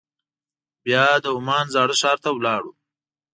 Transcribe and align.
بیا 0.83 1.05
د 1.23 1.25
عمان 1.37 1.65
زاړه 1.73 1.95
ښار 2.01 2.17
ته 2.23 2.29
لاړو. 2.45 2.71